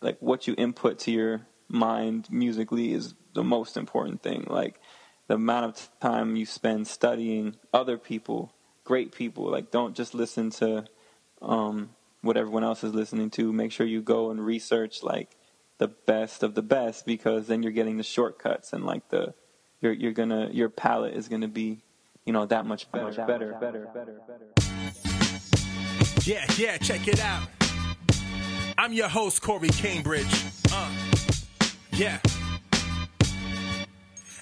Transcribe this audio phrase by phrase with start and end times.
[0.00, 4.46] Like what you input to your mind musically is the most important thing.
[4.48, 4.80] Like
[5.28, 8.52] the amount of time you spend studying other people,
[8.84, 9.50] great people.
[9.50, 10.84] Like don't just listen to
[11.42, 11.90] um,
[12.22, 13.52] what everyone else is listening to.
[13.52, 15.36] Make sure you go and research like
[15.78, 19.32] the best of the best because then you're getting the shortcuts and like the
[19.80, 21.80] you're you're gonna your palette is gonna be
[22.26, 24.50] you know that much better, better, better, better, better.
[26.22, 27.48] Yeah, yeah, check it out.
[28.80, 30.46] I'm your host, Corey Cambridge.
[30.72, 30.90] Uh,
[31.92, 32.18] yeah.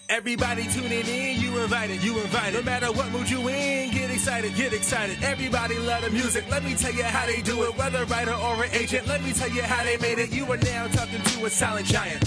[0.09, 2.55] Everybody tuning in, you invited, you invited.
[2.55, 5.21] No matter what mood you in, get excited, get excited.
[5.25, 6.49] Everybody love the music.
[6.49, 7.77] Let me tell you how they do it.
[7.77, 10.31] Whether writer or an agent, let me tell you how they made it.
[10.31, 12.23] You are now talking to a silent giant.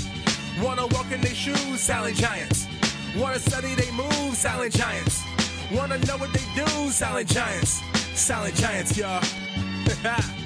[0.62, 2.68] Wanna walk in their shoes, silent giants.
[3.16, 5.24] Wanna study they move, silent giants.
[5.72, 7.82] Wanna know what they do, silent giants.
[8.20, 9.24] Silent giants, y'all.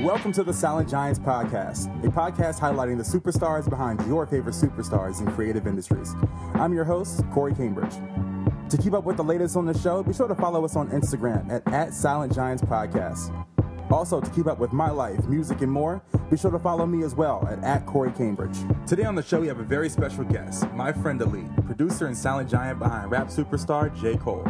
[0.00, 5.18] Welcome to the Silent Giants Podcast, a podcast highlighting the superstars behind your favorite superstars
[5.18, 6.14] in creative industries.
[6.54, 7.94] I'm your host, Corey Cambridge.
[8.70, 10.88] To keep up with the latest on the show, be sure to follow us on
[10.90, 13.34] Instagram at, at Silent Giants Podcast.
[13.90, 17.02] Also, to keep up with my life, music, and more, be sure to follow me
[17.02, 18.56] as well at, at Corey Cambridge.
[18.86, 22.16] Today on the show, we have a very special guest, my friend Elite, producer and
[22.16, 24.16] silent giant behind rap superstar J.
[24.16, 24.46] Cole.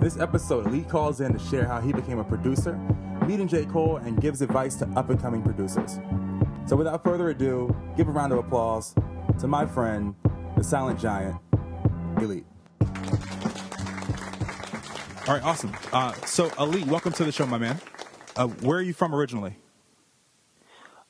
[0.00, 2.72] This episode, Elite calls in to share how he became a producer,
[3.30, 3.64] meeting J.
[3.64, 6.00] Cole, and gives advice to up and coming producers.
[6.66, 8.92] So, without further ado, give a round of applause
[9.38, 10.16] to my friend,
[10.56, 11.36] the silent giant,
[12.18, 12.44] Elite.
[15.28, 15.72] All right, awesome.
[15.92, 17.80] Uh, so, Elite, welcome to the show, my man.
[18.34, 19.54] Uh, where are you from originally?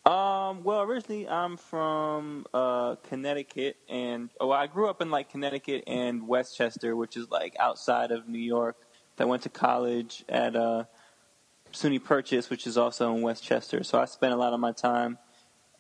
[0.04, 5.84] Um, well, originally I'm from uh, Connecticut, and oh, I grew up in like Connecticut
[5.87, 8.76] and Westchester, which is like outside of New York.
[9.19, 10.84] I went to college at uh,
[11.72, 13.82] SUNY Purchase, which is also in Westchester.
[13.84, 15.19] So I spent a lot of my time,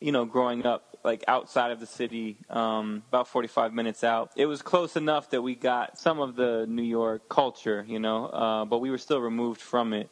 [0.00, 4.32] you know, growing up like outside of the city, um, about 45 minutes out.
[4.36, 8.26] It was close enough that we got some of the New York culture, you know,
[8.26, 10.10] uh, but we were still removed from it.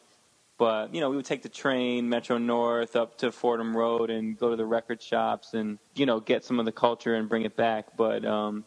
[0.57, 4.37] But you know, we would take the train, Metro North, up to Fordham Road, and
[4.37, 7.43] go to the record shops, and you know, get some of the culture and bring
[7.43, 7.95] it back.
[7.95, 8.65] But um,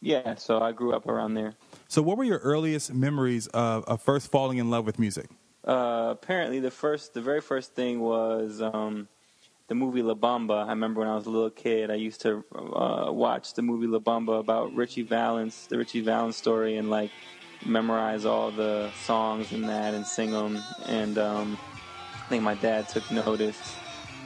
[0.00, 1.54] yeah, so I grew up around there.
[1.88, 5.28] So, what were your earliest memories of, of first falling in love with music?
[5.64, 9.08] Uh, apparently, the first, the very first thing was um,
[9.68, 10.64] the movie La Bamba.
[10.66, 13.86] I remember when I was a little kid, I used to uh, watch the movie
[13.86, 17.10] La Bamba about Ritchie Valens, the Ritchie Valens story, and like
[17.64, 20.62] memorize all the songs and that and sing them.
[20.86, 21.58] And um,
[22.14, 23.76] I think my dad took notice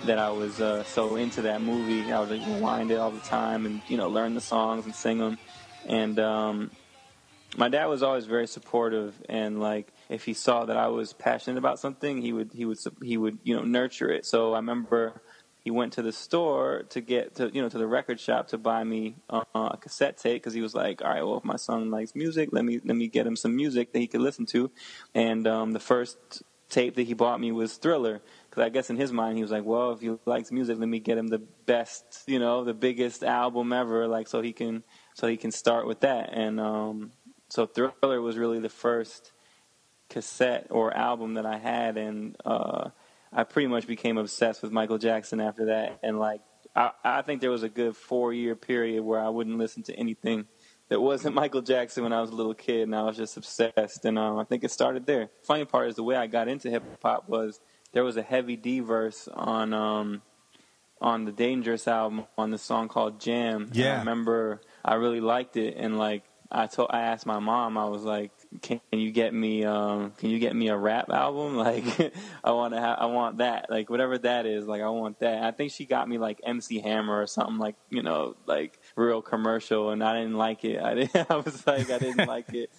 [0.04, 2.12] that I was uh, so into that movie.
[2.12, 4.94] I would like, rewind it all the time and you know learn the songs and
[4.94, 5.38] sing them.
[5.86, 6.70] And um,
[7.56, 11.58] my dad was always very supportive and like if he saw that I was passionate
[11.58, 14.26] about something, he would he would he would you know nurture it.
[14.26, 15.22] So I remember
[15.64, 18.58] he went to the store to get to you know to the record shop to
[18.58, 21.56] buy me uh, a cassette tape because he was like, all right, well if my
[21.56, 24.46] son likes music, let me let me get him some music that he could listen
[24.46, 24.70] to.
[25.14, 28.20] And um, the first tape that he bought me was Thriller
[28.50, 30.88] because I guess in his mind he was like, well if he likes music, let
[30.88, 34.84] me get him the best you know the biggest album ever, like so he can
[35.14, 36.30] so he can start with that.
[36.32, 37.12] And um,
[37.48, 39.32] so Thriller was really the first
[40.14, 42.36] cassette or album that I had and.
[42.44, 42.90] Uh,
[43.36, 46.40] I pretty much became obsessed with Michael Jackson after that, and like
[46.76, 49.94] I, I think there was a good four year period where I wouldn't listen to
[49.94, 50.46] anything
[50.88, 54.04] that wasn't Michael Jackson when I was a little kid, and I was just obsessed.
[54.04, 55.30] And um, I think it started there.
[55.42, 57.60] Funny part is the way I got into hip hop was
[57.92, 60.22] there was a Heavy D verse on um,
[61.00, 63.70] on the Dangerous album on the song called Jam.
[63.72, 67.40] Yeah, and I remember I really liked it, and like I told I asked my
[67.40, 68.30] mom, I was like,
[68.62, 71.56] can you get me um can you get me a rap album?
[71.64, 71.84] Like
[72.42, 73.70] i want to have i want that.
[73.70, 75.42] Like whatever that is like i want that.
[75.42, 79.22] I think she got me like mc hammer or something like you know like real
[79.22, 80.80] commercial and i didn't like it.
[80.80, 82.70] I didn't i was like i didn't like it.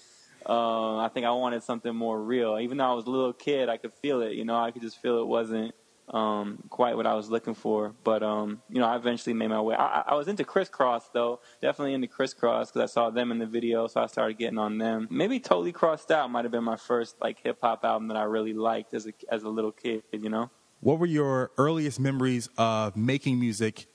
[0.45, 2.59] Um i think i wanted something more real.
[2.59, 4.57] Even though i was a little kid i could feel it you know?
[4.57, 5.73] I could just feel it wasn't
[6.09, 7.93] um, quite what I was looking for.
[8.03, 9.75] But um, you know, I eventually made my way.
[9.75, 13.31] I, I was into Kris Kross though, definitely into Kris Kross because I saw them
[13.31, 15.07] in the video, so I started getting on them.
[15.09, 18.23] Maybe Totally Krossed Out might have been my first like hip hop album that I
[18.23, 20.03] really liked as a as a little kid.
[20.11, 20.49] You know.
[20.79, 23.87] what were your earliest memories of making music,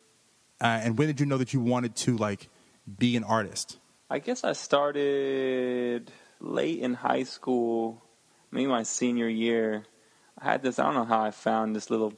[0.60, 2.48] uh, and when did you know that you wanted to like
[2.98, 3.78] be an artist?
[4.08, 6.10] I guess I started
[6.40, 8.02] late in high school,
[8.50, 9.84] maybe my senior year.
[10.40, 10.78] I had this.
[10.78, 12.14] I don't know how I found this little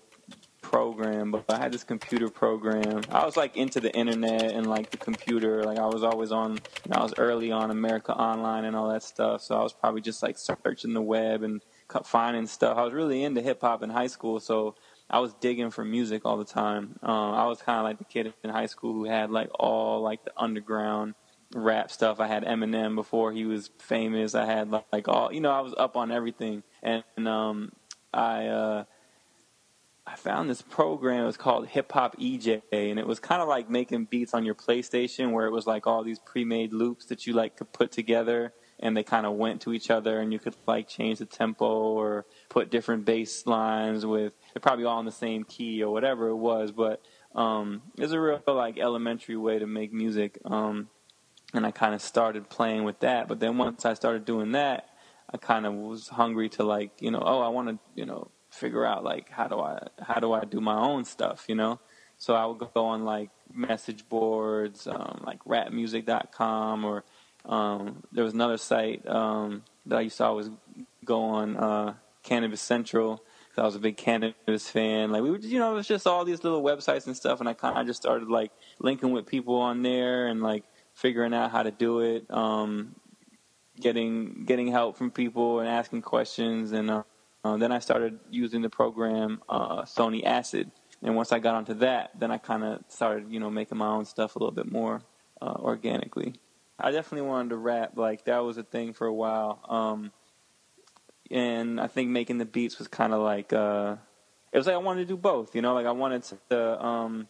[0.61, 3.03] program, but I had this computer program.
[3.11, 5.65] I was like into the internet and like the computer.
[5.65, 6.53] Like I was always on.
[6.53, 9.43] You know, I was early on America Online and all that stuff.
[9.43, 11.61] So I was probably just like searching the web and
[12.05, 12.79] finding stuff.
[12.79, 14.77] I was really into hip hop in high school, so
[15.11, 16.99] I was digging for music all the time.
[17.03, 20.01] Um, I was kind of like the kid in high school who had like all
[20.01, 21.15] like the underground
[21.55, 22.19] rap stuff.
[22.19, 24.35] I had Eminem before he was famous.
[24.35, 25.51] I had like, like all you know.
[25.51, 27.73] I was up on everything, and, and um,
[28.13, 28.85] I uh,
[30.07, 31.23] I found this program.
[31.23, 34.45] It was called Hip Hop eJay, and it was kind of like making beats on
[34.45, 37.93] your PlayStation, where it was like all these pre-made loops that you like could put
[37.93, 41.27] together, and they kind of went to each other, and you could like change the
[41.27, 44.33] tempo or put different bass lines with.
[44.53, 47.01] They're probably all in the same key or whatever it was, but
[47.35, 50.39] um, was a real like elementary way to make music.
[50.45, 50.89] Um,
[51.55, 53.29] and I kind of started playing with that.
[53.29, 54.89] But then once I started doing that,
[55.31, 58.31] I kind of was hungry to like, you know, oh, I want to, you know,
[58.51, 61.81] figure out like how do I how do I do my own stuff, you know?
[62.19, 67.05] So I would go on like message boards, um, like rapmusic.com, or
[67.45, 70.49] um, there was another site um, that I used to always
[71.05, 73.23] go on, uh, Canibus Central.
[73.57, 75.11] I was a big Canibus fan.
[75.11, 77.49] Like we were, you know, it was just all these little websites and stuff, and
[77.49, 80.65] I kind of just started like linking with people on there and like
[80.95, 82.95] figuring out how to do it, um,
[83.83, 87.03] getting getting help from people and asking questions, and uh,
[87.45, 90.71] uh, then I started using the program uh, Sony Acid.
[91.05, 93.89] And once I got onto that, then I kind of started, you know, making my
[93.89, 95.03] own stuff a little bit more
[95.41, 96.35] uh, organically.
[96.79, 97.97] I definitely wanted to rap.
[97.97, 99.61] Like that was a thing for a while.
[99.69, 100.13] Um,
[101.31, 103.97] and I think making the beats was kind of like uh,
[104.53, 105.55] it was like I wanted to do both.
[105.57, 107.29] You know, like I wanted to um,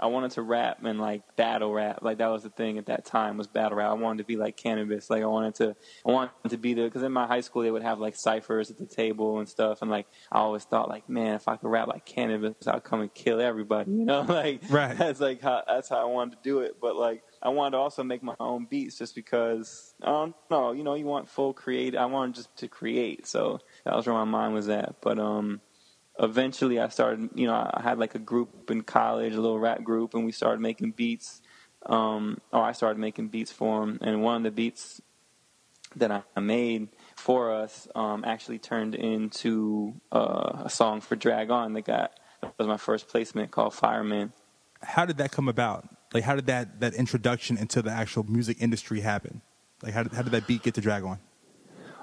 [0.00, 1.98] I wanted to rap and like battle rap.
[2.02, 3.90] Like that was the thing at that time was battle rap.
[3.90, 5.10] I wanted to be like Canibus.
[5.10, 5.76] Like I wanted to,
[6.06, 8.70] I wanted to be the because in my high school they would have like ciphers
[8.70, 9.82] at the table and stuff.
[9.82, 13.02] And like I always thought like, man, if I could rap like Canibus, I'd come
[13.02, 13.90] and kill everybody.
[14.00, 14.96] You know, like right.
[14.96, 16.76] that's like how that's how I wanted to do it.
[16.80, 20.72] But like I wanted to also make my own beats just because I don't know.
[20.72, 21.94] You know, you want full create.
[21.94, 23.26] I wanted just to create.
[23.26, 25.02] So that was where my mind was at.
[25.02, 25.60] But um
[26.20, 29.82] eventually I started, you know, I had like a group in college, a little rap
[29.82, 31.42] group, and we started making beats.
[31.86, 35.00] Um, or I started making beats for them, and one of the beats
[35.96, 41.82] that I made for us um, actually turned into uh, a song for Drag-On that
[41.86, 42.12] got
[42.42, 44.32] that was my first placement called Fireman.
[44.82, 45.88] How did that come about?
[46.12, 49.40] Like, how did that that introduction into the actual music industry happen?
[49.82, 51.18] Like, how did, how did that beat get to Drag-On?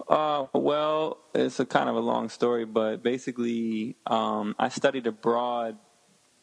[0.09, 5.77] Uh, well, it's a kind of a long story, but basically, um, I studied abroad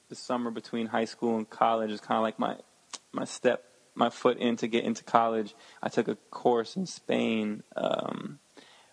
[0.09, 1.91] the summer between high school and college.
[1.91, 2.57] It's kind of like my
[3.13, 3.65] my step,
[3.95, 5.55] my foot in to get into college.
[5.83, 8.39] I took a course in Spain um,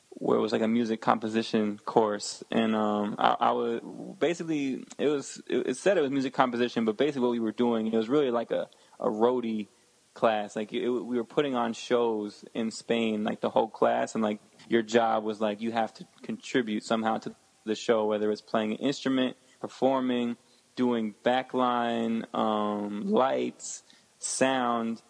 [0.09, 3.81] where it was like a music composition course, and um, I, I was
[4.19, 7.51] basically it was it, it said it was music composition, but basically what we were
[7.51, 8.69] doing it was really like a
[9.01, 9.67] a roadie
[10.13, 10.55] class.
[10.55, 14.39] Like it, we were putting on shows in Spain, like the whole class, and like
[14.71, 17.35] your job was like you have to contribute somehow to
[17.65, 20.37] the show, whether it's playing an instrument, performing,
[20.75, 23.83] doing backline, um, lights,
[24.19, 25.01] sound,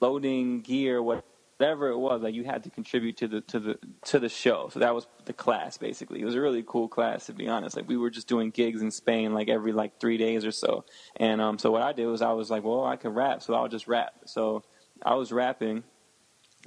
[0.00, 2.22] loading gear, whatever it was.
[2.22, 4.68] Like you had to contribute to the to the to the show.
[4.72, 6.20] So that was the class basically.
[6.20, 7.76] It was a really cool class to be honest.
[7.76, 10.84] Like we were just doing gigs in Spain like every like three days or so.
[11.16, 13.54] And um, so what I did was I was like, well, I can rap, so
[13.54, 14.14] I'll just rap.
[14.24, 14.64] So
[15.02, 15.84] I was rapping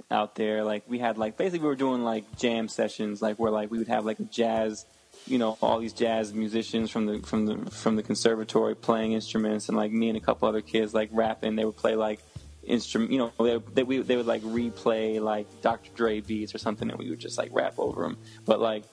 [0.10, 0.64] out there.
[0.64, 3.78] Like we had like basically we were doing like jam sessions, like where like we
[3.78, 4.86] would have like a jazz,
[5.26, 9.70] you know, all these jazz musicians from the from the from the conservatory playing instruments,
[9.70, 11.56] and like me and a couple other kids like rapping.
[11.56, 12.20] They would play like
[12.64, 15.90] instrument, you know, they they, we, they would like replay like Dr.
[15.96, 18.18] Dre beats or something, and we would just like rap over them.
[18.46, 18.84] But like.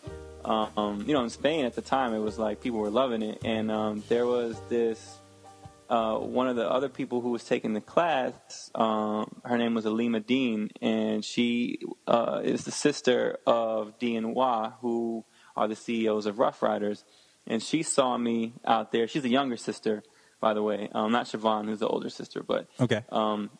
[0.47, 3.41] Um, you know, in Spain at the time, it was like people were loving it,
[3.47, 5.21] and um, there was this
[5.89, 9.87] uh, one of the other people who was taking the class, um, her name was
[9.87, 15.25] Alima Dean, and she uh, is the sister of Dee and Waah, who
[15.57, 17.05] are the CEOs of Ruff Ryders.
[17.47, 19.07] And she saw me out there.
[19.07, 20.03] She's a younger sister,
[20.41, 23.05] by the way, um, not Chivon, who's the older sister, but okay.
[23.11, 23.51] Um,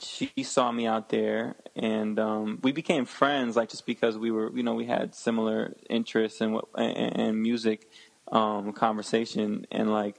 [0.00, 4.54] she saw me out there, and um, we became friends, like just because we were,
[4.54, 7.88] you know, we had similar interests and and, and music
[8.30, 10.16] um, conversation, and like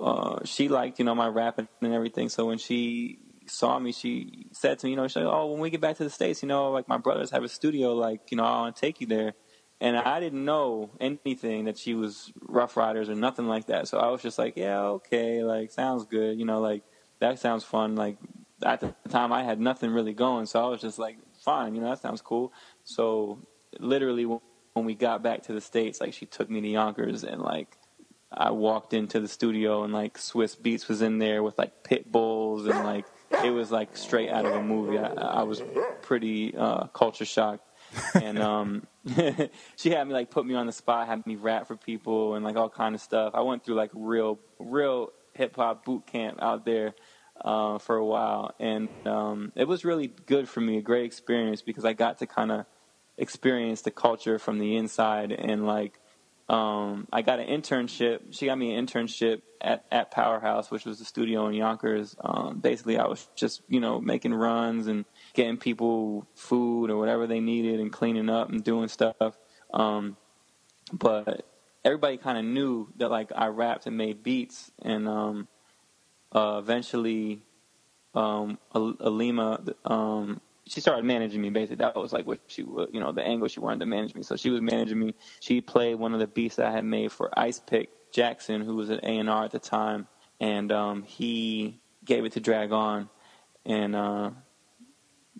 [0.00, 2.28] uh, she liked, you know, my rapping and everything.
[2.28, 5.70] So when she saw me, she said to me, you know, she "Oh, when we
[5.70, 8.36] get back to the states, you know, like my brothers have a studio, like, you
[8.36, 9.34] know, I want to take you there."
[9.80, 13.88] and I didn't know anything that she was Ruff Ryders or nothing like that.
[13.88, 16.82] So I was just like, yeah, okay, like sounds good, you know, like
[17.20, 17.94] that sounds fun.
[17.94, 18.16] Like
[18.64, 21.82] at the time, I had nothing really going, so I was just like, fine, you
[21.82, 22.52] know, that sounds cool.
[22.84, 23.46] So
[23.78, 24.40] literally, when
[24.84, 27.76] we got back to the states, like she took me to Yonkers, and like
[28.36, 32.10] I walked into the studio, and like Swizz Beatz was in there with like pit
[32.10, 33.06] bulls, and like
[33.44, 34.98] it was like straight out of a movie.
[34.98, 35.62] I, I was
[36.02, 37.62] pretty uh, culture shocked.
[38.14, 38.86] and um,
[39.76, 42.44] she had me like put me on the spot, had me rap for people and
[42.44, 43.32] like all kind of stuff.
[43.34, 46.94] I went through like real, real hip hop boot camp out there
[47.40, 51.62] uh, for a while, and um, it was really good for me, a great experience
[51.62, 52.66] because I got to kind of
[53.18, 55.98] experience the culture from the inside and like
[56.48, 58.20] um, I got an internship.
[58.30, 62.14] She got me an internship at, at Powerhouse, which was the studio in Yonkers.
[62.20, 67.26] Um, basically, I was just you know making runs and getting people food or whatever
[67.26, 69.36] they needed and cleaning up and doing stuff.
[69.74, 70.16] Um,
[70.92, 71.44] but
[71.84, 75.48] everybody kind of knew that like I rapped and made beats, and um,
[76.32, 77.42] uh, eventually
[78.14, 81.50] um, Alima, um, she started managing me.
[81.50, 84.22] Basically, that was like what she, you know, the angle she wanted to manage me.
[84.22, 85.14] So she was managing me.
[85.40, 88.90] She played one of the beats I had made for Ice Pick Jackson, who was
[88.90, 90.08] at A and R at the time,
[90.40, 93.08] and um, he gave it to Drag-On,
[93.64, 94.30] and uh,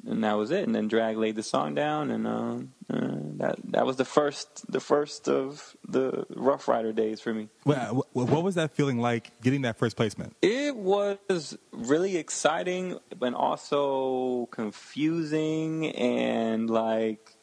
[0.06, 0.64] and that was it.
[0.64, 2.59] And then Drag laid the song down, and uh,
[2.92, 7.49] uh, that that was the first the first of the Ruff Ryder days for me.
[7.64, 10.37] Well, what was that feeling like getting that first placement?
[10.43, 17.35] It was really exciting, but also confusing and like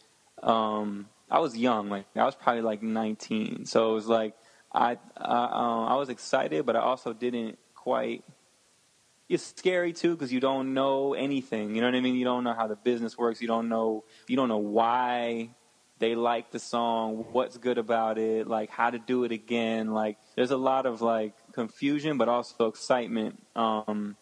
[0.41, 4.35] um, I was young, like I was probably like 19, so it was like
[4.73, 8.23] I I, um, I was excited, but I also didn't quite
[9.29, 11.75] it's scary too because you don't know anything.
[11.75, 12.15] You know what I mean?
[12.15, 13.41] You don't know how the business works.
[13.41, 15.49] You don't know you don't know why
[16.03, 19.93] they like the song, what's good about it, like how to do it again.
[19.93, 23.41] Like there's a lot of like confusion, but also excitement.
[23.55, 24.17] Um,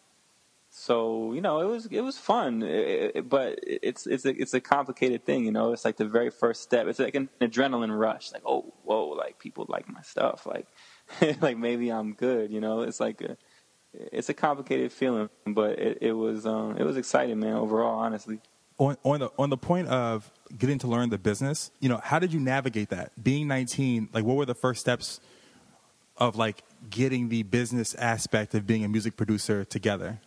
[0.69, 4.53] so you know, it was it was fun, it, it, but it's it's a it's
[4.53, 5.43] a complicated thing.
[5.43, 6.85] You know, it's like the very first step.
[6.85, 8.31] It's like an adrenaline rush.
[8.31, 10.45] Like oh whoa, like people like my stuff.
[10.45, 10.67] Like
[11.41, 12.51] like maybe I'm good.
[12.51, 13.37] You know, it's like a
[13.93, 17.55] it's a complicated feeling, but it, it was um, it was exciting, man.
[17.55, 18.39] Overall, honestly.
[18.81, 22.17] On, on the on the point of getting to learn the business, you know, how
[22.17, 23.11] did you navigate that?
[23.21, 25.19] Being 19, like, what were the first steps
[26.17, 30.19] of like getting the business aspect of being a music producer together?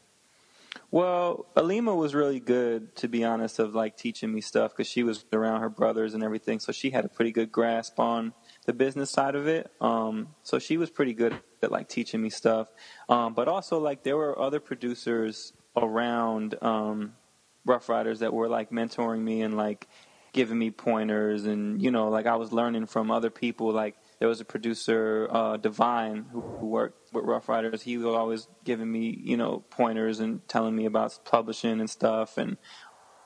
[0.91, 5.03] Well, Alima was really good, to be honest, of like teaching me stuff because she
[5.03, 8.33] was around her brothers and everything, so she had a pretty good grasp on
[8.67, 9.71] the business side of it.
[9.81, 12.69] Um, so she was pretty good at like teaching me stuff.
[13.09, 17.15] Um, but also like there were other producers around um,
[17.65, 19.89] Ruff Ryders that were like mentoring me and like
[20.33, 23.73] giving me pointers and you know like I was learning from other people.
[23.73, 27.83] Like there was a producer uh, Divine who, who worked with Ruff Ryders.
[27.83, 32.39] He was always giving me you know pointers and telling me about publishing and stuff
[32.39, 32.57] and.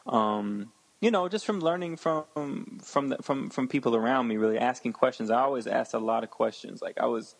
[0.07, 2.25] Um, you know, just from learning from
[2.83, 5.31] from the, from from people around me, really asking questions.
[5.31, 6.83] I always asked a lot of questions.
[6.83, 7.37] Like I was,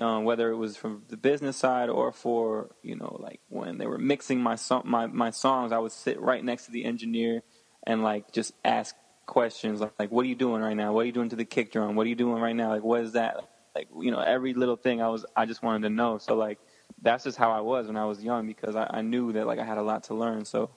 [0.00, 3.86] um, whether it was from the business side or for you know, like when they
[3.86, 7.42] were mixing my song, my my songs, I would sit right next to the engineer
[7.86, 8.94] and like just ask
[9.26, 10.92] questions like, like what are you doing right now?
[10.92, 11.94] What are you doing to the kick drum?
[11.94, 12.70] What are you doing right now?
[12.70, 13.48] Like what is that?
[13.74, 16.18] Like you know, every little thing I was I just wanted to know.
[16.18, 16.58] So like
[17.02, 19.58] that's just how I was when I was young because I, I knew that like
[19.58, 20.44] I had a lot to learn.
[20.44, 20.70] So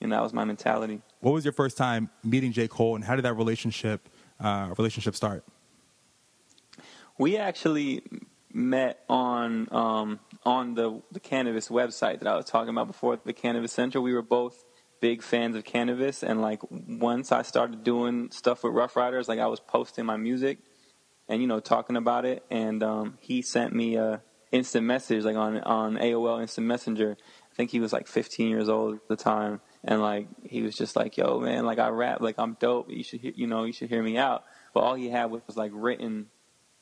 [0.00, 1.00] and that was my mentality.
[1.20, 2.68] What was your first time meeting J.
[2.68, 4.08] Cole, and how did that relationship
[4.40, 5.44] uh, relationship start?
[7.18, 8.02] We actually
[8.56, 13.34] met on um, on the the Canibus website that I was talking about before, the
[13.34, 14.00] Canibus Center.
[14.00, 14.64] We were both
[15.00, 19.38] big fans of Canibus, and like once I started doing stuff with Ruff Ryders, like
[19.38, 20.58] I was posting my music
[21.28, 24.22] and you know talking about it, and um, he sent me a
[24.52, 27.16] instant message like on on AOL Instant Messenger.
[27.20, 30.74] I think he was like 15 years old at the time and like he was
[30.74, 32.90] just like, "Yo, man, like I rap, like I'm dope.
[32.90, 34.44] You should, hear, you know, you should hear me out."
[34.74, 36.26] But all he had was like written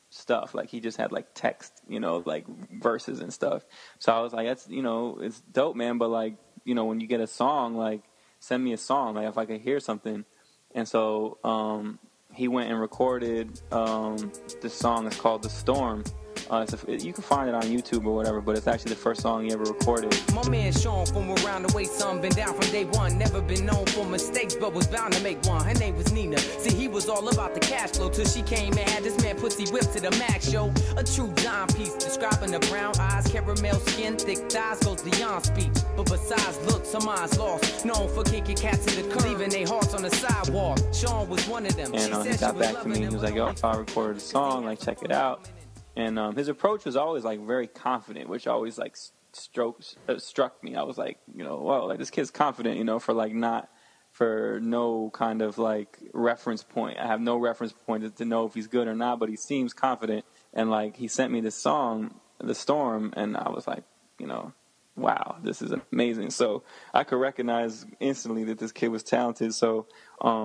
[0.09, 0.53] stuff.
[0.55, 2.45] Like he just had like text, you know, like
[2.81, 3.65] verses and stuff.
[3.99, 6.99] So I was like, "That's, you know, it's dope, man." But like, you know, when
[6.99, 8.03] you get a song, like
[8.39, 10.25] send me a song, like if I could hear something.
[10.73, 11.99] And so um,
[12.33, 14.31] he went and recorded um,
[14.61, 15.07] this song.
[15.07, 16.03] It's called "The Storm."
[16.49, 19.21] Uh, a, you can find it on YouTube or whatever, but it's actually the first
[19.21, 20.15] song he ever recorded.
[20.33, 23.17] My man Sean from around the way, son, been down from day one.
[23.17, 25.63] Never been known for mistakes, but was bound to make one.
[25.65, 26.37] Her name was Nina.
[26.37, 29.37] See, he was all about the cash flow till she came and had this man
[29.37, 30.71] pussy whipped to the max show.
[30.97, 35.73] A true dime piece, describing the brown eyes, caramel skin, thick thighs, goes beyond speech.
[35.95, 37.85] But besides looks, some eyes lost.
[37.85, 40.79] Known for kicking cats in the curb, leaving their hearts on the sidewalk.
[40.93, 41.93] Sean was one of them.
[41.95, 42.99] And uh, he got back to me.
[42.99, 44.65] He was like, "Yo, I recorded a song.
[44.65, 45.47] Like, check it out."
[45.95, 48.97] And um, his approach was always like very confident, which always like
[49.31, 50.75] strokes uh, struck me.
[50.75, 53.69] I was like, you know, whoa, like this kid's confident, you know, for like not
[54.11, 56.97] for no kind of like reference point.
[56.99, 59.73] I have no reference point to know if he's good or not, but he seems
[59.73, 60.25] confident.
[60.53, 63.83] And like he sent me this song, "The Storm," and I was like,
[64.17, 64.53] you know,
[64.95, 66.29] wow, this is amazing.
[66.29, 69.53] So I could recognize instantly that this kid was talented.
[69.53, 69.87] So.
[70.21, 70.44] Um,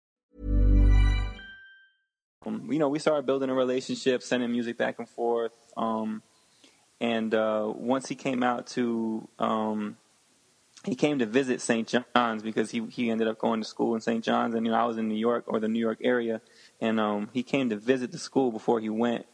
[2.45, 5.53] Um, you know, we started building a relationship, sending music back and forth.
[5.77, 6.23] Um,
[6.99, 9.97] and uh, once he came out to, um,
[10.83, 11.87] he came to visit St.
[11.87, 14.23] John's because he he ended up going to school in St.
[14.23, 16.41] John's, and you know I was in New York or the New York area,
[16.79, 19.25] and um, he came to visit the school before he went.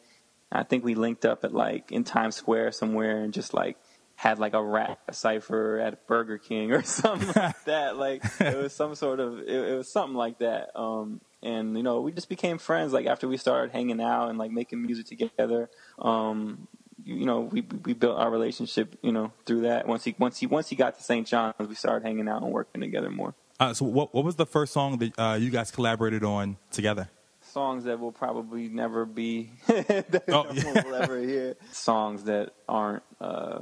[0.51, 3.77] I think we linked up at like in Times Square somewhere, and just like
[4.15, 7.97] had like a rap a cipher at Burger King or something like that.
[7.97, 10.77] Like it was some sort of it, it was something like that.
[10.77, 14.37] Um, and you know we just became friends like after we started hanging out and
[14.39, 15.69] like making music together
[15.99, 16.67] um
[17.03, 20.47] you know we we built our relationship you know through that once he once he
[20.47, 21.27] once he got to St.
[21.27, 24.45] John's we started hanging out and working together more Uh, so, what what was the
[24.45, 27.09] first song that uh, you guys collaborated on together?
[27.41, 30.83] songs that will probably never be that Oh, no yeah.
[30.83, 33.59] will ever hear songs that aren't uh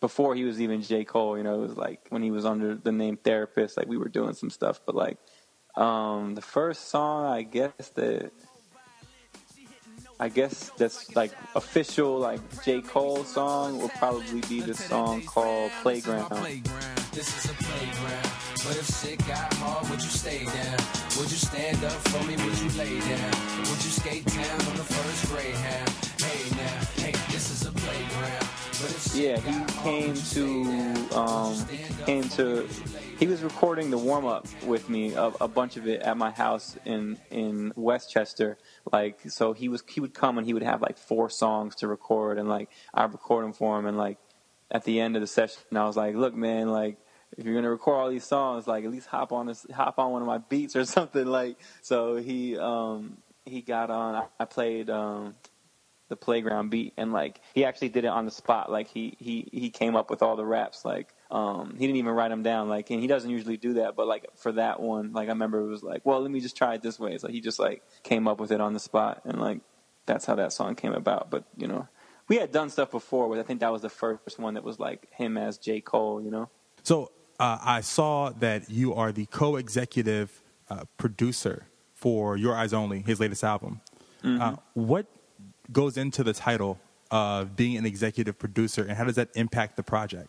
[0.00, 1.04] before he was even J.
[1.04, 3.96] Cole, you know, it was like when he was under the name Therapist, like we
[3.96, 4.80] were doing some stuff.
[4.86, 5.18] But like
[5.76, 8.32] um the first song I guess that
[10.20, 12.80] I guess that's like official like J.
[12.80, 16.30] Cole song will probably be the song called Playground.
[17.12, 18.28] This is a playground.
[18.66, 20.78] But if shit got hard, would you stay down?
[21.18, 22.34] Would you stand up for me?
[22.34, 23.30] Would you lay down?
[23.58, 25.87] Would you skate down on the first greyhound?
[29.18, 31.66] Yeah, he came to um,
[32.06, 32.68] came to.
[33.18, 36.30] He was recording the warm up with me, a, a bunch of it at my
[36.30, 38.58] house in in Westchester.
[38.92, 41.88] Like, so he was he would come and he would have like four songs to
[41.88, 44.18] record, and like I record them for him, and like
[44.70, 46.98] at the end of the session, I was like, "Look, man, like."
[47.36, 50.12] If you're gonna record all these songs, like at least hop on this, hop on
[50.12, 51.26] one of my beats or something.
[51.26, 54.14] Like so, he um, he got on.
[54.14, 55.34] I, I played um,
[56.08, 58.70] the playground beat and like he actually did it on the spot.
[58.70, 62.12] Like he he he came up with all the raps like um he didn't even
[62.12, 65.12] write them down like and he doesn't usually do that but like for that one
[65.12, 67.18] like i remember it was like well let me just try it this way.
[67.18, 69.60] So he just like came up with it on the spot and like
[70.06, 71.30] that's how that song came about.
[71.30, 71.88] But you know
[72.28, 74.78] we had done stuff before but i think that was the first one that was
[74.78, 75.80] like him as j.
[75.80, 76.50] Cole you know?
[76.82, 83.00] So uh, I saw that you are the co-executive uh, producer 4 Your Eyez Only,
[83.00, 83.80] his latest album.
[84.24, 85.06] Uh, what
[85.70, 86.78] goes into the title
[87.10, 90.28] of being an executive producer, and how does that impact the project?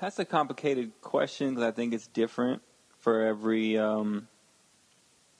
[0.00, 2.62] That's a complicated question because I think it's different
[2.98, 4.28] for every um,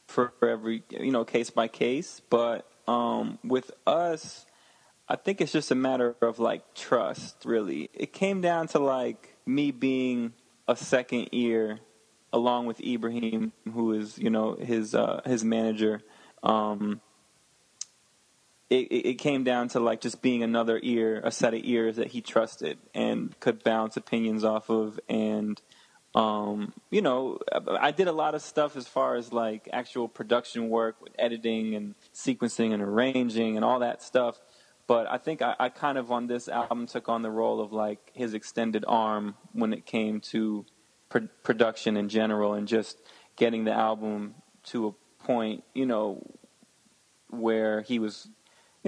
[0.07, 2.21] for, every you know case by case.
[2.29, 4.47] But um, with us,
[5.09, 7.91] I think it's just a matter of like trust, really.
[7.95, 10.33] It came down to like me being
[10.67, 11.81] a second ear
[12.33, 16.03] along with Ibrahim, who is, you know, his uh, his manager.
[16.43, 17.01] Um,
[18.71, 22.09] it, it came down to like just being another ear, a set of ears that
[22.09, 25.01] he trusted and could bounce opinions off of.
[25.09, 25.61] And,
[26.15, 27.39] um, you know,
[27.81, 31.75] I did a lot of stuff as far as like actual production work with editing
[31.75, 34.39] and sequencing and arranging and all that stuff.
[34.87, 37.73] But I think I, I kind of on this album took on the role of
[37.73, 40.67] like his extended arm when it came to
[41.09, 42.99] pr- production in general and just
[43.37, 46.23] getting the album to a point, you know,
[47.31, 48.29] where he was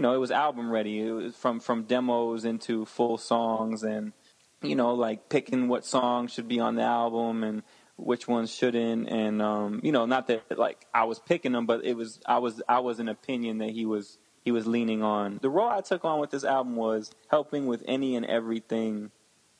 [0.00, 0.98] you know, it was album ready.
[0.98, 4.14] It was from from demos into full songs, and
[4.62, 7.62] you know, like picking what songs should be on the album and
[7.98, 11.84] which ones shouldn't, and um, you know, not that like I was picking them, but
[11.84, 15.38] it was I was I was an opinion that he was he was leaning on.
[15.42, 19.10] The role I took on with this album was helping with any and everything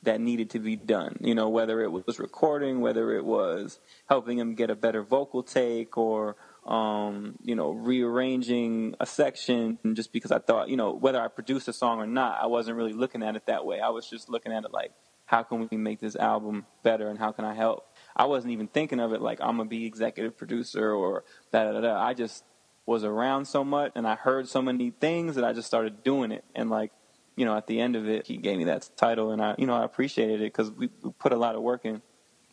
[0.05, 1.18] that needed to be done.
[1.20, 5.42] You know, whether it was recording, whether it was helping him get a better vocal
[5.42, 6.37] take, or
[6.70, 11.66] um, you know, rearranging a section just because I thought, you know, whether I produced
[11.66, 13.80] a song or not, I wasn't really looking at it that way.
[13.80, 14.92] I was just looking at it like,
[15.26, 17.88] how can we make this album better and how can I help?
[18.16, 21.80] I wasn't even thinking of it like I'm gonna be executive producer or da da
[21.80, 22.00] da.
[22.00, 22.44] I just
[22.87, 26.30] was around so much and I heard so many things that I just started doing
[26.30, 26.44] it.
[26.54, 26.92] And like,
[27.35, 29.66] you know, at the end of it, he gave me that title and I, you
[29.66, 32.00] know, I appreciated it because we, put a lot of work in.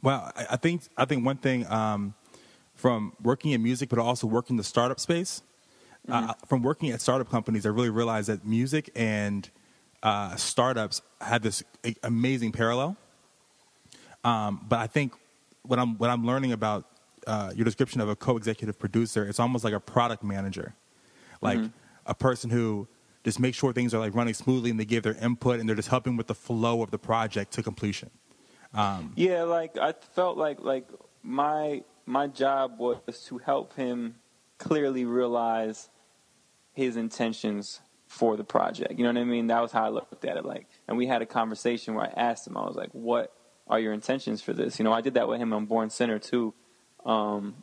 [0.01, 2.13] Well, I think I think one thing um,
[2.77, 5.41] from working in music, but also working the startup space.
[6.07, 6.29] Mm-hmm.
[6.29, 9.49] Uh, from working at startup companies, I really realized that music and
[10.03, 11.63] uh, startups had this
[12.03, 12.95] amazing parallel.
[14.23, 15.13] Um, but I think
[15.63, 16.85] what I'm what I'm learning about
[17.25, 20.75] uh, your description of a co-executive producer, it's almost like a product manager,
[21.41, 21.67] like mm-hmm.
[22.05, 22.87] a person who
[23.23, 25.75] just makes sure things are like running smoothly and they give their input and they're
[25.75, 28.09] just helping with the flow of the project to completion.
[28.73, 30.87] Um, yeah, like I felt like like
[31.23, 34.15] my my job was to help him
[34.57, 35.89] clearly realize
[36.73, 38.93] his intentions for the project.
[38.97, 39.47] You know what I mean?
[39.47, 40.45] That was how I looked at it.
[40.45, 43.33] Like, and we had a conversation where I asked him, I was like, "What
[43.67, 46.17] are your intentions for this?" You know, I did that with him on Born Sinner
[46.17, 46.53] too,
[47.05, 47.61] um,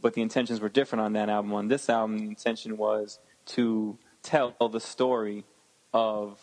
[0.00, 1.52] but the intentions were different on that album.
[1.52, 5.44] On this album, the intention was to tell the story
[5.92, 6.40] of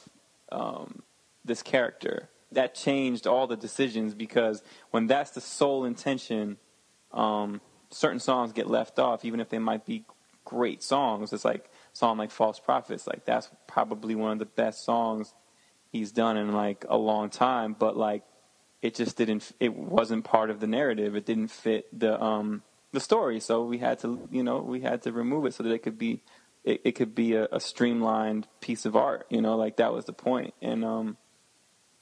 [0.52, 1.02] um,
[1.44, 2.30] this character.
[2.52, 6.58] That changed all the decisions because when that's the sole intention
[7.12, 10.06] um, certain songs get left off, even if they might be
[10.46, 11.34] great songs.
[11.34, 15.34] It's like song like False Prophets, like that's probably one of the best songs
[15.91, 18.24] he's done in like a long time, but like
[18.82, 21.15] it just didn't it wasn't part of the narrative.
[21.15, 23.39] It didn't fit the um the story.
[23.39, 25.98] So we had to you know, we had to remove it so that it could
[25.98, 26.22] be
[26.63, 30.06] it, it could be a, a streamlined piece of art, you know, like that was
[30.06, 30.54] the point.
[30.62, 31.17] And um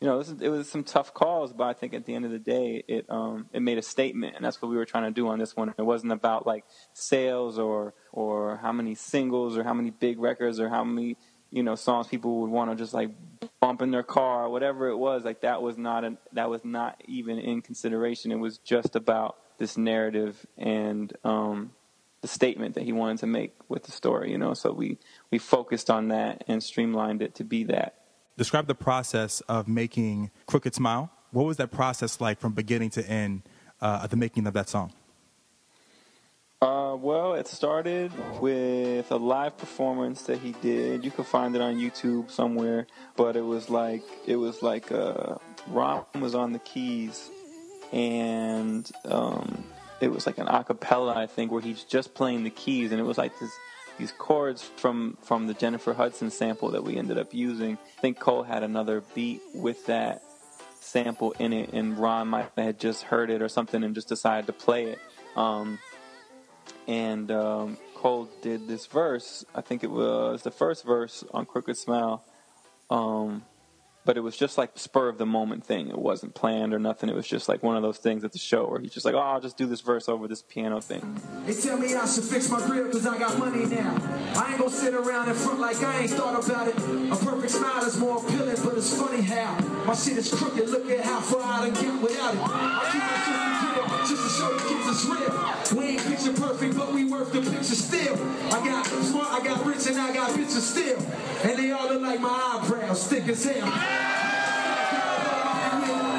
[0.05, 2.25] you know, it was, it was, some tough calls, but I think at the end
[2.25, 5.05] of the day, it um, it made a statement, and that's what we were trying
[5.05, 5.73] to do on this one.
[5.75, 6.63] It wasn't about like
[6.93, 11.17] sales or or how many singles or how many big records or how many
[11.49, 13.09] you know songs people would want to just like
[13.59, 15.25] bump in their car or whatever it was.
[15.25, 18.31] Like that was not a, that was not even in consideration.
[18.31, 21.71] It was just about this narrative and um,
[22.21, 24.29] the statement that he wanted to make with the story.
[24.29, 24.99] You know, so we
[25.31, 28.04] we focused on that and streamlined it to be that
[28.37, 31.11] describe the process of making Crooked Smile.
[31.31, 33.43] What was that process like from beginning to end
[33.81, 34.93] uh, the making of that song?
[36.61, 41.03] Uh, well, it started with a live performance that he did.
[41.03, 45.35] You can find it on YouTube somewhere, but it was like it was like uh,
[45.67, 47.29] Ron was on the keys,
[47.91, 49.65] and um,
[49.99, 53.03] it was like an acapella, I think, where he's just playing the keys, and it
[53.03, 53.51] was like this
[53.97, 57.77] these chords from from the Jennifer Hudson sample that we ended up using.
[57.97, 60.21] I think Cole had another beat with that
[60.79, 64.47] sample in it, and Ron might have just heard it or something and just decided
[64.47, 64.99] to play it.
[65.35, 65.79] Um,
[66.87, 69.43] and um, Cole did this verse.
[69.53, 72.23] I think it was the first verse on Crooked Smile.
[72.89, 73.43] Um,
[74.05, 75.89] but it was just like spur of the moment thing.
[75.89, 77.09] It wasn't planned or nothing.
[77.09, 79.15] It was just like one of those things at the show where he's just like,
[79.15, 81.19] oh, I'll just do this verse over this piano thing.
[81.45, 83.97] They tell me I should fix my grill because I got money now.
[84.35, 86.75] I ain't gonna sit around in front like I ain't thought about it.
[86.77, 90.69] A perfect smile is more appealing, but it's funny how my shit is crooked.
[90.69, 93.54] Look at how far I done without it.
[94.07, 95.81] Just to show the kids it's real.
[95.81, 98.15] We ain't picture perfect, but we worth the picture still.
[98.53, 100.99] I got smart, I got rich, and I got bitches still.
[101.43, 103.65] And they all look like my eyebrows, thick as hell.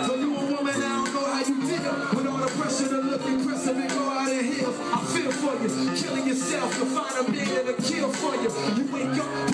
[0.04, 3.00] So you a woman, I don't know how you deal with all the pressure to
[3.02, 4.76] look impressive and go out in heels.
[4.80, 8.50] I feel for you, killing yourself to find a man to kill for you.
[8.74, 9.45] You wake up,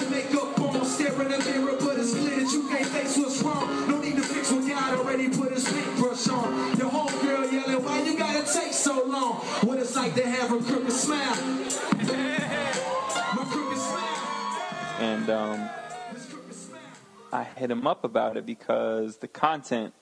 [17.62, 19.94] hit him up about it because the content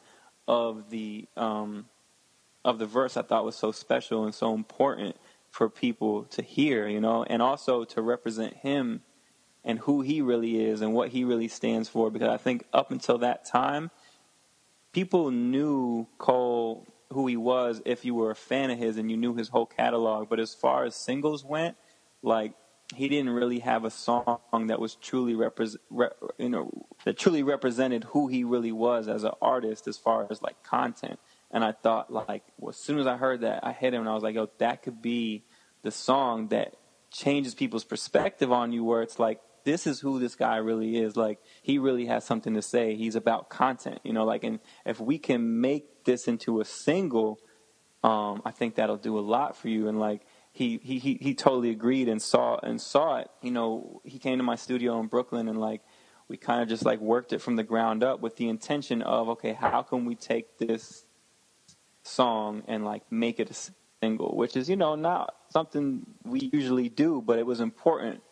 [0.49, 1.87] of the um,
[2.65, 5.17] of the verse I thought was so special and so important
[5.51, 9.03] for people to hear, you know, and also to represent him
[9.63, 12.11] and who he really is and what he really stands for.
[12.11, 13.91] Because I think up until that time,
[14.93, 19.19] people knew Cole who he was if you were a fan of his and you
[19.19, 20.31] knew his whole catalog.
[20.31, 21.77] But as far as singles went,
[22.23, 22.55] like
[22.97, 27.43] he didn't really have a song that was truly represent, re, you know, that truly
[27.43, 31.21] represented who he really was as an artist as far as like content.
[31.53, 34.09] And I thought like, well, as soon as I heard that, I hit him and
[34.09, 35.45] I was like, yo, that could be
[35.83, 36.75] the song that
[37.13, 41.17] changes people's perspective on you, where it's like, this is who this guy really is.
[41.17, 42.97] Like he really has something to say.
[42.97, 44.25] He's about content, you know.
[44.25, 47.39] Like, and if we can make this into a single,
[48.03, 49.89] um, I think that'll do a lot for you.
[49.89, 53.31] And like he he he he totally agreed and saw and saw it.
[53.43, 55.83] You know, he came to my studio in Brooklyn and like
[56.29, 59.29] we kind of just like worked it from the ground up with the intention of
[59.31, 61.05] okay, how can we take this
[62.03, 66.89] song and like make it a single, which is you know not something we usually
[66.89, 68.23] do, but it was important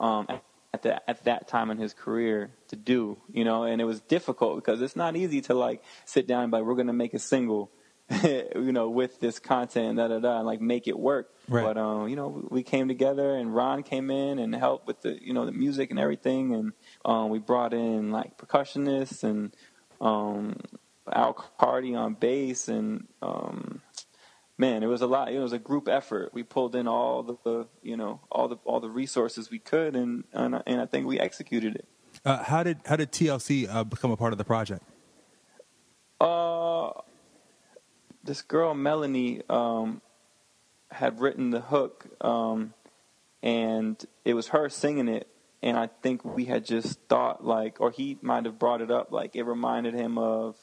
[0.00, 0.26] um,
[0.72, 4.00] at the, at that time in his career to do, you know, and it was
[4.00, 7.14] difficult because it's not easy to like sit down and be like we're gonna make
[7.14, 7.70] a single,
[8.22, 11.32] you know, with this content, and da da da, and like make it work.
[11.48, 11.64] Right.
[11.64, 15.18] But um, you know, we came together and Ron came in and helped with the
[15.20, 16.72] you know the music and everything, and
[17.04, 19.54] um, we brought in like percussionists and
[20.00, 20.56] um,
[21.12, 23.82] Al Cardi on bass and um,
[24.58, 25.32] man, it was a lot.
[25.32, 26.32] It was a group effort.
[26.32, 29.96] We pulled in all the, the you know all the all the resources we could,
[29.96, 31.86] and and, and I think we executed it.
[32.24, 34.82] Uh, how did how did TLC uh, become a part of the project?
[36.20, 36.90] Uh,
[38.26, 40.02] this girl Melanie um,
[40.90, 42.74] had written the hook, um,
[43.42, 45.28] and it was her singing it.
[45.62, 49.10] And I think we had just thought like, or he might have brought it up,
[49.10, 50.56] like it reminded him of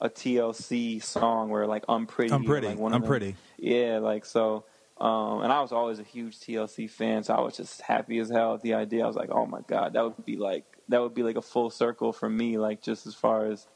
[0.00, 2.66] a TLC song where like I'm pretty, I'm pretty.
[2.66, 3.36] like one I'm of pretty.
[3.56, 4.64] Yeah, like so.
[5.00, 8.30] Um, and I was always a huge TLC fan, so I was just happy as
[8.30, 9.02] hell at the idea.
[9.02, 11.42] I was like, oh my god, that would be like that would be like a
[11.42, 13.66] full circle for me, like just as far as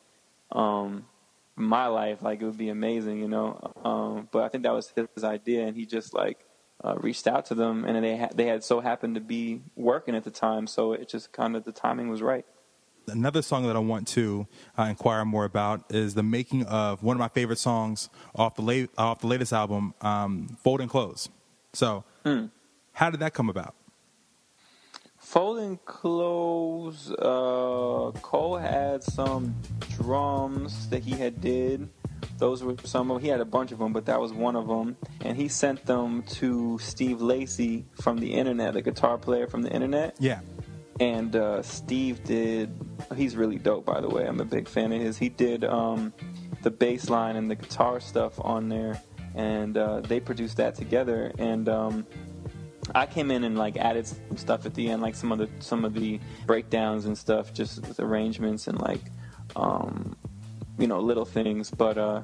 [0.53, 1.07] um,
[1.57, 3.73] my life, like it would be amazing, you know.
[3.85, 6.39] Um, but I think that was his idea, and he just like
[6.85, 10.15] uh, reached out to them, and they ha- they had so happened to be working
[10.15, 12.45] at the time, so it just kind of the timing was right.
[13.09, 17.17] Another song that I want to uh, inquire more about is the making of one
[17.17, 21.29] of my favorite songs off the late, off the latest album, um, and Clothes."
[21.73, 22.05] So,
[22.93, 23.75] how did that come about?
[25.27, 27.11] Folding clothes.
[27.11, 29.57] Uh, Cole had some
[29.99, 31.89] drums that he had did.
[32.39, 33.21] Those were some of.
[33.21, 34.97] He had a bunch of them, but that was one of them.
[35.23, 39.73] And he sent them to Steve Lacy from the internet, the guitar player from the
[39.73, 40.15] internet.
[40.21, 40.41] Yeah,
[41.01, 42.71] And uh, Steve did.
[43.17, 44.27] He's really dope, by the way.
[44.27, 45.19] I'm a big fan of his.
[45.19, 46.13] He did um,
[46.63, 49.03] the bass line and the guitar stuff on there,
[49.35, 51.33] and uh, they produced that together.
[51.37, 52.07] And um,
[52.95, 55.49] I came in and like added some stuff at the end, like some of the
[55.59, 59.01] some of the breakdowns and stuff, just with arrangements and like
[59.57, 60.17] um,
[60.79, 62.23] you know little things, but uh,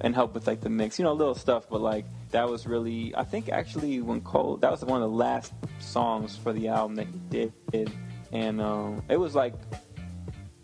[0.00, 1.68] and help with like the mix, you know, little stuff.
[1.68, 5.16] But like that was really, I think actually when Cole, that was one of the
[5.16, 7.92] last songs for the album that he did,
[8.32, 9.54] and um, it was like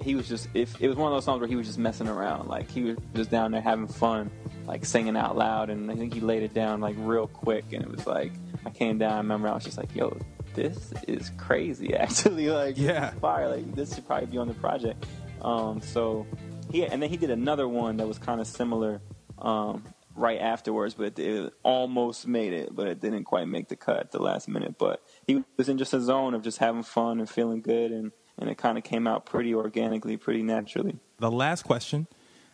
[0.07, 2.09] he was just if it was one of those songs where he was just messing
[2.09, 4.31] around, like he was just down there having fun,
[4.66, 7.83] like singing out loud, and I think he laid it down like real quick, and
[7.83, 8.33] it was like
[8.64, 10.16] I came down, I remember I was just like, yo,
[10.55, 13.11] this is crazy, actually, like Yeah.
[13.21, 15.05] fire, like this should probably be on the project.
[15.42, 16.27] Um, so
[16.71, 19.01] he and then he did another one that was kind of similar
[19.38, 19.83] um,
[20.14, 24.12] right afterwards, but it almost made it, but it didn't quite make the cut at
[24.12, 24.77] the last minute.
[24.79, 28.12] But he was in just a zone of just having fun and feeling good, and
[28.38, 30.99] and it kind of came out pretty organically, pretty naturally.
[31.18, 32.07] the last question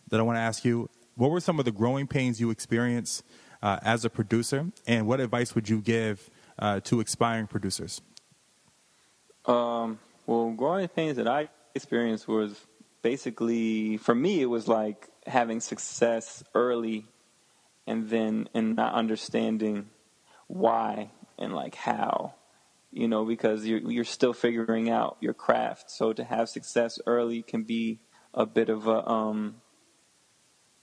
[0.09, 3.23] that I want to ask you: What were some of the growing pains you experienced
[3.61, 8.01] uh, as a producer, and what advice would you give uh, to aspiring producers?
[9.45, 12.59] Um, well, growing pains that I experienced was
[13.01, 17.05] basically for me it was like having success early,
[17.87, 19.89] and then and not understanding
[20.47, 22.35] why and like how,
[22.93, 25.91] you know, because you're you're still figuring out your craft.
[25.91, 27.99] So to have success early can be
[28.33, 29.55] a bit of a um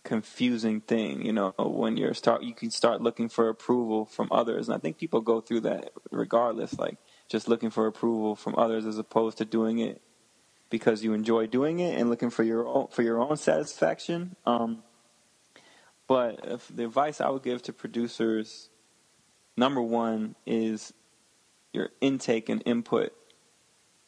[0.03, 4.69] confusing thing, you know, when you're start you can start looking for approval from others.
[4.69, 6.79] And I think people go through that regardless.
[6.79, 10.03] Like just looking for approval from others as opposed to doing it
[10.71, 14.37] because you enjoy doing it and looking for your own, for your own satisfaction.
[14.47, 14.83] Um,
[16.07, 18.71] but the advice I would give to producers,
[19.57, 20.93] number one is
[21.73, 23.13] your intake and input.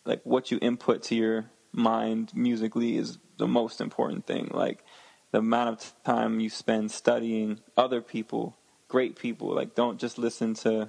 [0.04, 4.50] Like what you input to your mind musically is the most important thing.
[4.52, 4.84] Like
[5.30, 8.56] the amount of time you spend studying other people,
[8.88, 9.54] great people.
[9.54, 10.88] Like don't just listen to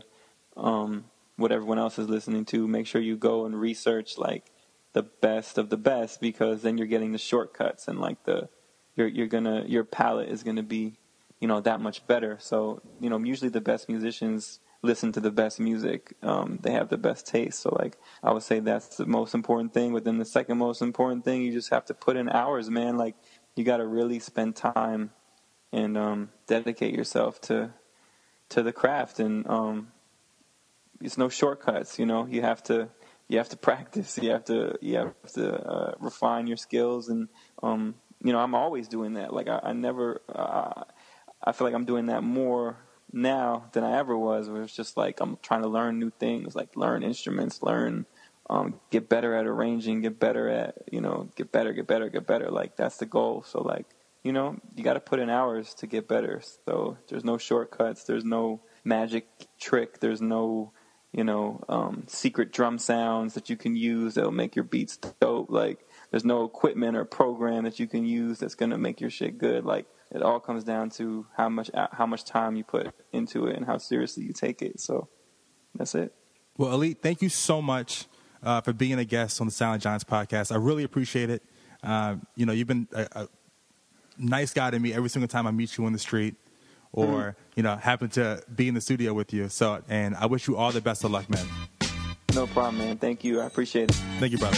[0.58, 1.06] um,
[1.38, 2.68] what everyone else is listening to.
[2.68, 4.52] Make sure you go and research like
[4.94, 8.48] the best of the best because then you're getting the shortcuts and like the
[8.96, 11.00] you're you're gonna your palette is gonna be
[11.40, 12.38] you know that much better.
[12.40, 16.14] So you know usually the best musicians listen to the best music.
[16.22, 17.62] Um, they have the best taste.
[17.62, 19.94] So like I would say that's the most important thing.
[19.94, 22.98] But then the second most important thing, you just have to put in hours, man.
[22.98, 23.16] Like
[23.56, 25.12] you got to really spend time
[25.72, 27.72] and um, dedicate yourself to
[28.50, 29.20] to the craft.
[29.20, 29.88] And um,
[31.02, 31.98] it's no shortcuts.
[31.98, 32.90] You know, you have to
[33.30, 34.20] you have to practice.
[34.22, 37.08] You have to you have to uh, refine your skills.
[37.08, 37.30] And
[37.64, 39.34] um, you know, I'm always doing that.
[39.34, 40.22] Like I, I never.
[40.28, 40.84] Uh,
[41.46, 42.78] I feel like I'm doing that more
[43.12, 44.50] now than I ever was.
[44.50, 48.06] Where it's just like I'm trying to learn new things, like learn instruments, learn,
[48.50, 52.28] um, get better at arranging, get better at you know, get better, get better, get
[52.28, 52.50] better.
[52.50, 53.44] Like that's the goal.
[53.44, 53.86] So like
[54.24, 56.42] you know, you got to put in hours to get better.
[56.66, 58.06] So there's no shortcuts.
[58.06, 59.28] There's no magic
[59.60, 60.00] trick.
[60.00, 60.72] There's no
[61.12, 65.50] you know um, secret drum sounds that you can use that'll make your beats dope.
[65.50, 69.38] Like there's no equipment or program that you can use that's gonna make your shit
[69.38, 69.66] good.
[69.66, 73.58] Like it all comes down to how much how much time you put into it
[73.58, 74.80] and how seriously you take it.
[74.80, 75.10] So
[75.76, 76.14] that's it.
[76.58, 78.06] Well, Elite, thank you so much
[78.44, 80.52] uh, for being a guest on the Silent Giants podcast.
[80.52, 81.44] I really appreciate it.
[81.82, 83.28] Uh, you know, you've been a, a,
[84.18, 86.36] nice guy to me every single time I meet you on the street
[86.92, 87.30] or, mm-hmm.
[87.56, 89.50] you know, happen to be in the studio with you.
[89.50, 91.46] So, and I wish you all the best of luck, man.
[92.36, 92.98] No problem, man.
[92.98, 93.42] Thank you.
[93.42, 93.96] I appreciate it.
[94.20, 94.58] Thank you, brother.